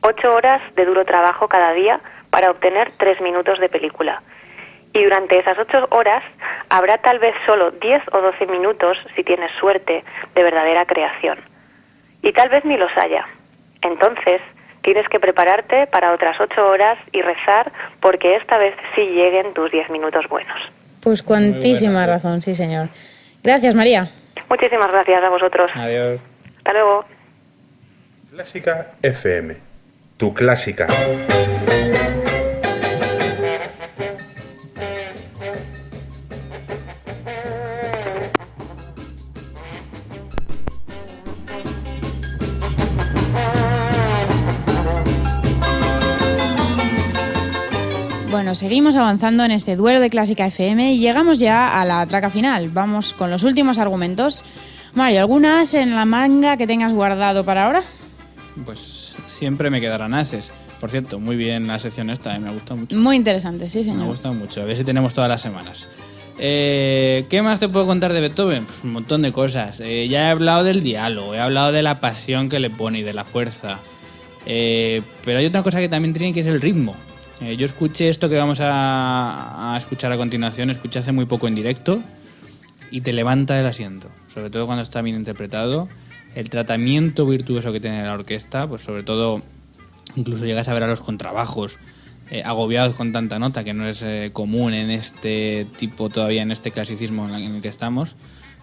[0.00, 4.22] Ocho horas de duro trabajo cada día para obtener tres minutos de película.
[4.94, 6.22] Y durante esas ocho horas
[6.70, 10.02] habrá tal vez solo diez o doce minutos, si tienes suerte,
[10.34, 11.38] de verdadera creación.
[12.22, 13.26] Y tal vez ni los haya.
[13.82, 14.40] Entonces,
[14.82, 17.70] tienes que prepararte para otras ocho horas y rezar
[18.00, 20.56] porque esta vez sí lleguen tus diez minutos buenos.
[21.02, 22.88] Pues cuantísima razón, sí, señor.
[23.42, 24.10] Gracias, María.
[24.48, 25.70] Muchísimas gracias a vosotros.
[25.74, 26.20] Adiós.
[26.58, 27.04] Hasta luego.
[28.30, 29.56] Clásica FM.
[30.16, 30.86] Tu clásica.
[48.48, 52.30] Bueno, seguimos avanzando en este duelo de Clásica FM y llegamos ya a la traca
[52.30, 52.70] final.
[52.70, 54.42] Vamos con los últimos argumentos.
[54.94, 57.82] Mario, ¿algunas en la manga que tengas guardado para ahora?
[58.64, 60.50] Pues siempre me quedarán ases.
[60.80, 62.96] Por cierto, muy bien la sección esta, eh, me ha gustado mucho.
[62.96, 64.06] Muy interesante, sí, Me señor.
[64.06, 65.86] gusta mucho, a ver si tenemos todas las semanas.
[66.38, 68.64] Eh, ¿Qué más te puedo contar de Beethoven?
[68.64, 69.78] Pues un montón de cosas.
[69.80, 73.02] Eh, ya he hablado del diálogo, he hablado de la pasión que le pone y
[73.02, 73.80] de la fuerza.
[74.46, 76.96] Pero hay otra cosa que también tiene que es el ritmo.
[77.40, 81.54] Eh, yo escuché esto que vamos a, escuchar a continuación, escuché hace muy poco en
[81.54, 82.00] directo
[82.90, 85.88] y te levanta del asiento, sobre todo cuando está bien interpretado.
[86.34, 89.42] El tratamiento virtuoso que tiene la orquesta, pues sobre todo
[90.16, 91.76] incluso llegas a ver a los contrabajos
[92.30, 96.50] eh, agobiados con tanta nota que no es eh, común en este tipo todavía en
[96.50, 98.16] este clasicismo en, la- en el que estamos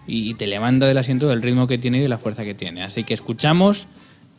[0.06, 2.54] y, y te levanta del asiento del ritmo que tiene y de la fuerza que
[2.54, 3.86] tiene así que escuchamos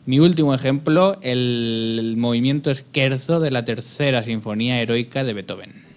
[0.08, 5.87] mi último ejemplo el, movimiento esquerzo de la tercera sinfonía heroica de Beethoven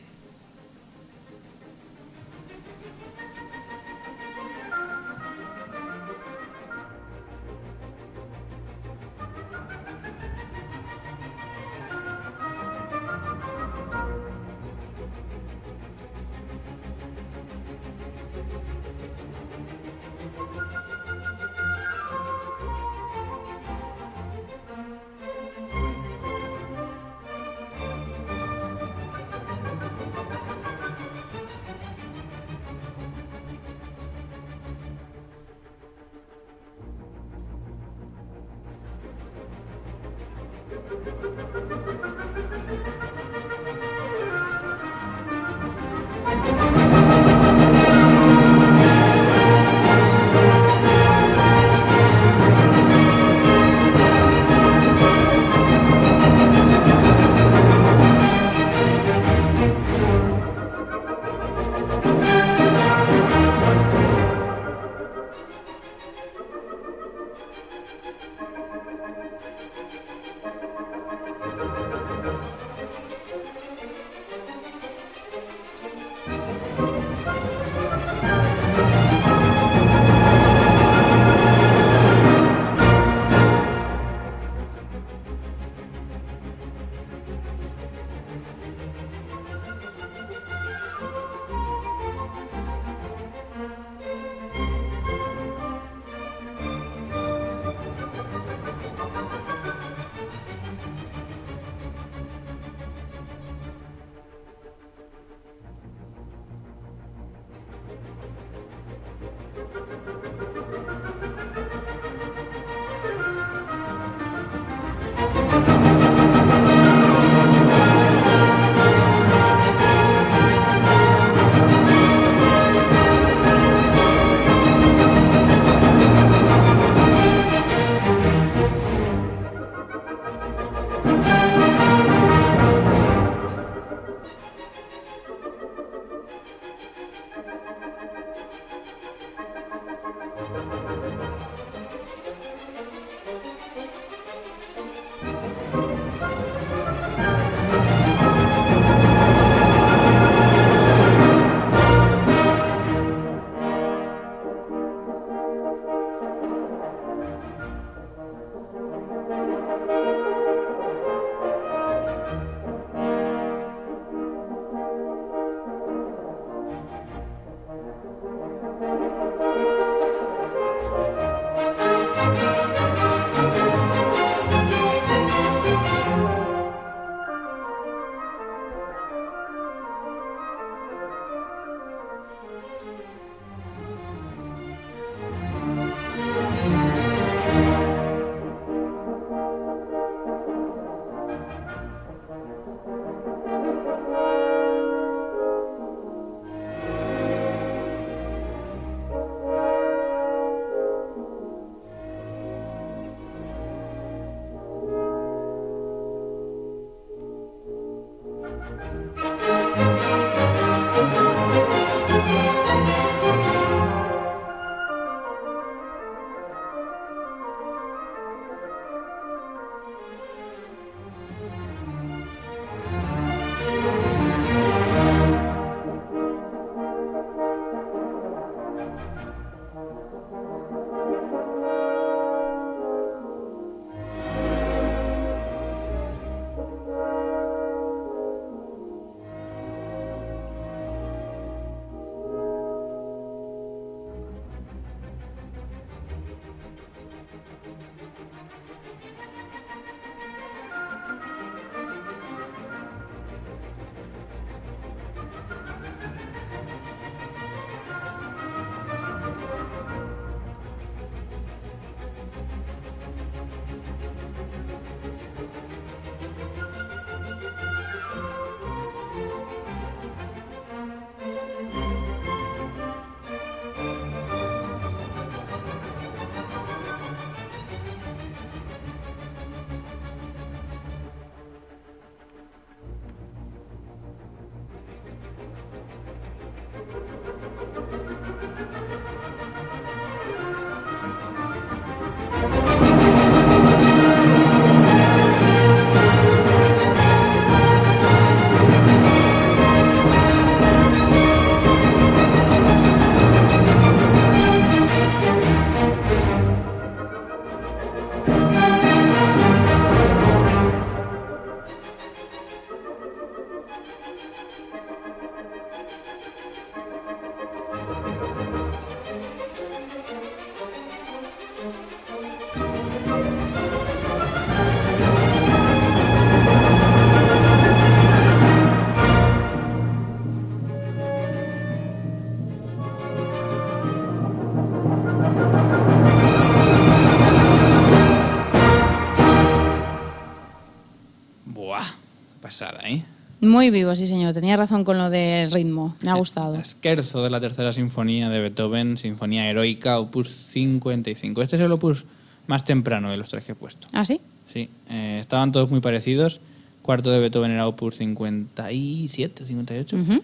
[343.41, 344.35] Muy vivo, sí, señor.
[344.35, 345.95] Tenía razón con lo del ritmo.
[346.01, 346.63] Me ha gustado.
[346.63, 351.41] Scherzo de la tercera sinfonía de Beethoven, Sinfonía Heroica, opus 55.
[351.41, 352.05] Este es el opus
[352.45, 353.87] más temprano de los tres que he puesto.
[353.93, 354.21] ¿Ah, sí?
[354.53, 356.39] Sí, eh, estaban todos muy parecidos.
[356.83, 359.95] Cuarto de Beethoven era opus 57, 58.
[359.97, 360.21] Ujú.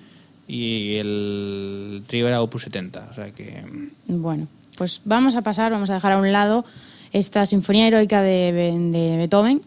[0.48, 3.08] Y el trío era opus 70.
[3.10, 3.64] O sea que.
[4.08, 4.48] Bueno,
[4.78, 6.66] pues vamos a pasar, vamos a dejar a un lado
[7.14, 8.52] esta sinfonía heroica de
[9.18, 9.62] Beethoven.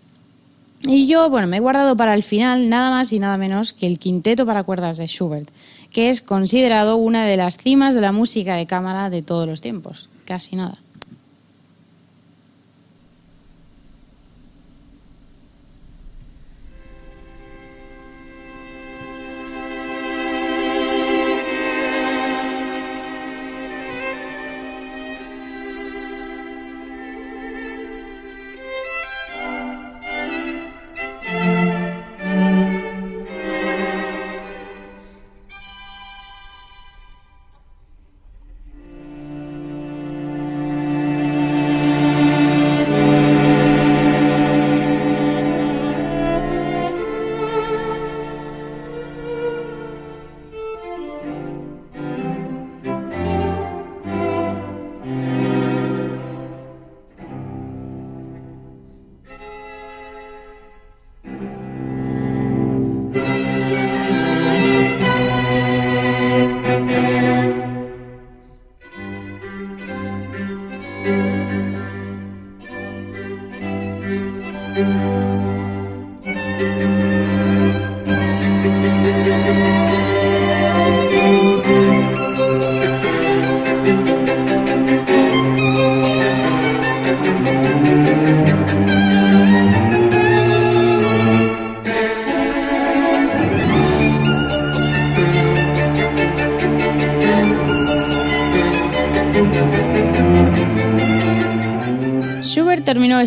[0.83, 3.87] Y yo, bueno, me he guardado para el final nada más y nada menos que
[3.87, 5.51] el quinteto para cuerdas de Schubert,
[5.91, 9.61] que es considerado una de las cimas de la música de cámara de todos los
[9.61, 10.09] tiempos.
[10.25, 10.79] Casi nada.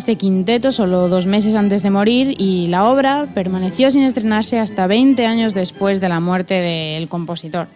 [0.03, 4.85] Este quinteto solo dos meses antes de morir y la obra permaneció sin estrenarse hasta
[4.85, 7.67] 20 años después de la muerte del compositor.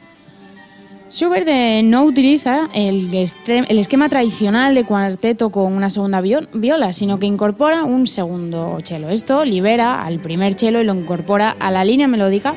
[1.10, 6.92] Schubert eh, no utiliza el, el esquema tradicional de cuarteto con una segunda vio- viola,
[6.92, 9.08] sino que incorpora un segundo cello.
[9.08, 12.56] Esto libera al primer cello y lo incorpora a la línea melódica,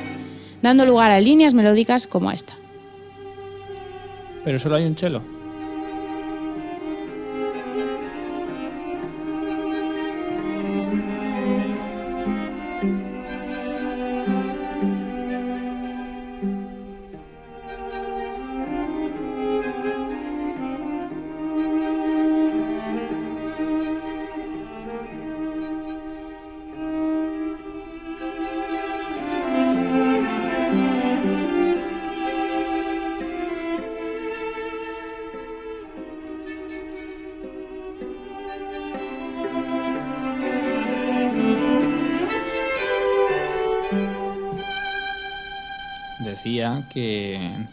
[0.63, 2.55] dando lugar a líneas melódicas como esta.
[4.45, 5.23] Pero solo hay un chelo.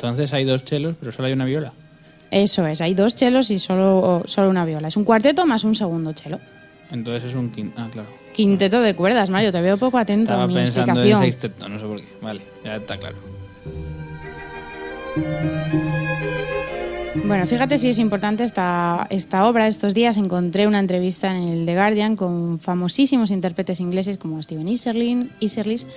[0.09, 1.73] Entonces hay dos chelos, pero solo hay una viola.
[2.31, 4.89] Eso es, hay dos chelos y solo, solo una viola.
[4.89, 6.39] Es un cuarteto más un segundo chelo.
[6.91, 7.51] Entonces es un.
[7.77, 8.09] Ah, claro.
[8.33, 11.21] Quinteto de cuerdas, Mario, te veo poco atento Estaba a mi pensando en explicación.
[11.21, 12.07] sexteto, no sé por qué.
[12.21, 13.15] Vale, ya está claro.
[17.25, 19.67] Bueno, fíjate si es importante esta, esta obra.
[19.67, 24.67] Estos días encontré una entrevista en el The Guardian con famosísimos intérpretes ingleses como Steven
[24.67, 25.87] Iserlin, Iserlis,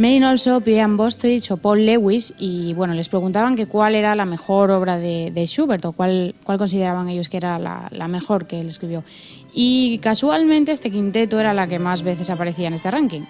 [0.00, 4.24] Marin Alsop, Ian Bostridge o Paul Lewis y bueno, les preguntaban que cuál era la
[4.24, 8.46] mejor obra de, de Schubert o cuál, cuál consideraban ellos que era la, la mejor
[8.46, 9.04] que él escribió.
[9.52, 13.22] Y casualmente este quinteto era la que más veces aparecía en este ranking.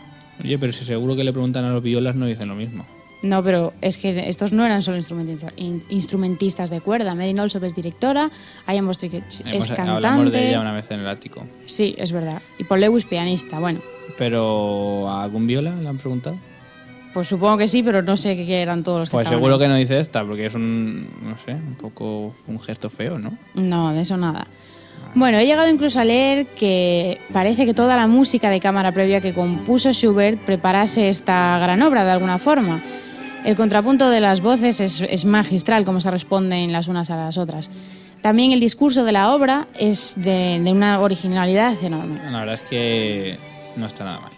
[0.44, 2.86] Oye, pero si seguro que le preguntan a los violas no dicen lo mismo.
[3.22, 7.16] No, pero es que estos no eran solo instrumentistas, in- instrumentistas de cuerda.
[7.16, 8.30] Marin Olsop es directora,
[8.68, 9.90] Ian Bostridge es Hemos- cantante.
[9.90, 11.44] hablamos de ella una vez en el ático.
[11.66, 12.40] Sí, es verdad.
[12.58, 13.58] Y Paul Lewis pianista.
[13.58, 13.80] Bueno,
[14.16, 16.36] Pero ¿a algún viola le han preguntado?
[17.12, 19.54] Pues supongo que sí, pero no sé qué eran todos los que Pues estaban seguro
[19.54, 19.60] ahí.
[19.60, 23.32] que no dice esta, porque es un, no sé, un poco un gesto feo, ¿no?
[23.54, 24.46] No, de eso nada.
[25.14, 29.20] Bueno, he llegado incluso a leer que parece que toda la música de cámara previa
[29.20, 32.80] que compuso Schubert preparase esta gran obra de alguna forma.
[33.44, 37.38] El contrapunto de las voces es, es magistral, como se responden las unas a las
[37.38, 37.70] otras.
[38.20, 42.20] También el discurso de la obra es de, de una originalidad enorme.
[42.30, 43.38] La verdad es que
[43.76, 44.32] no está nada mal.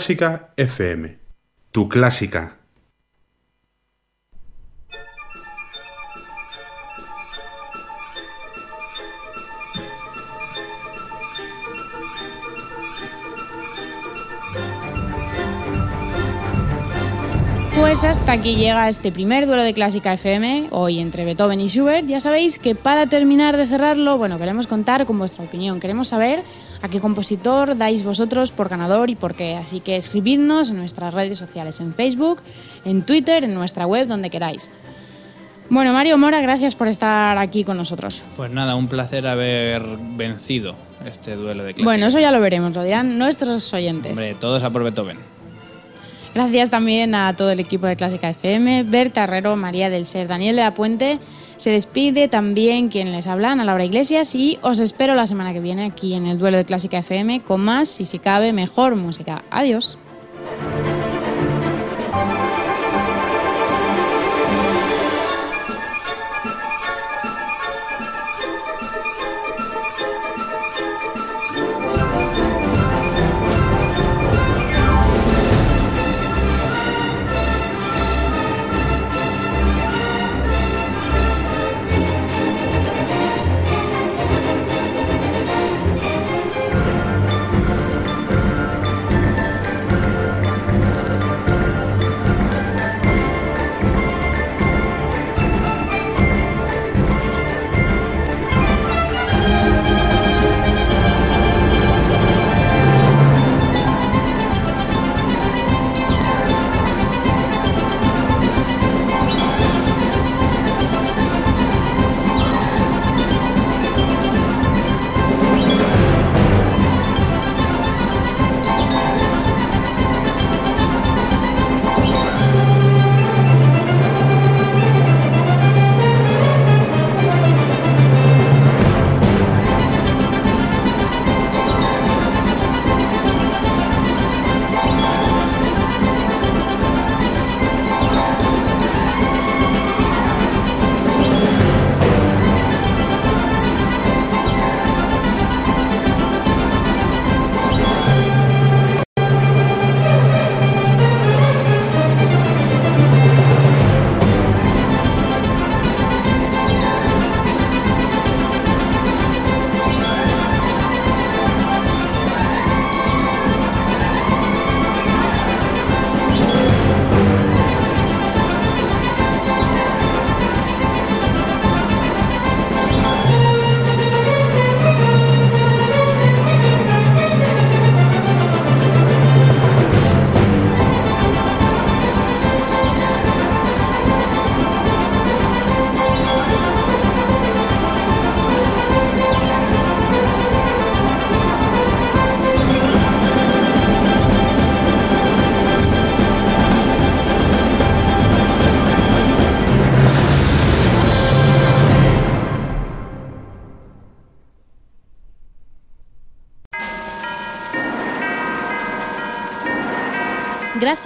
[0.00, 1.18] Clásica FM.
[1.72, 2.56] Tu clásica.
[17.76, 22.06] Pues hasta aquí llega este primer duelo de Clásica FM, hoy entre Beethoven y Schubert.
[22.06, 25.78] Ya sabéis que para terminar de cerrarlo, bueno, queremos contar con vuestra opinión.
[25.78, 26.42] Queremos saber
[26.82, 29.56] a qué compositor dais vosotros por ganador y por qué.
[29.56, 32.42] Así que escribidnos en nuestras redes sociales, en Facebook,
[32.84, 34.70] en Twitter, en nuestra web, donde queráis.
[35.68, 38.22] Bueno, Mario Mora, gracias por estar aquí con nosotros.
[38.36, 39.82] Pues nada, un placer haber
[40.16, 40.74] vencido
[41.06, 41.84] este duelo de Clásica.
[41.84, 44.10] Bueno, eso ya lo veremos, lo dirán nuestros oyentes.
[44.10, 45.18] Hombre, todos a por Beethoven.
[46.34, 50.56] Gracias también a todo el equipo de Clásica FM, Berta Herrero, María del Ser, Daniel
[50.56, 51.18] de la Puente.
[51.60, 55.60] Se despide también quien les habla, Ana Laura Iglesias, y os espero la semana que
[55.60, 59.44] viene aquí en el duelo de Clásica FM con más, y si cabe, mejor música.
[59.50, 59.98] Adiós.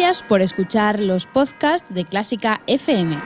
[0.05, 3.19] Gracias por escuchar los podcasts de Clásica FM.